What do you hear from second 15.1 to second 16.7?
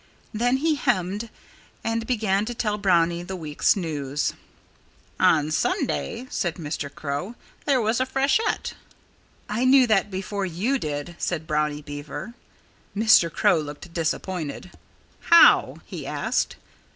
"How?" he asked.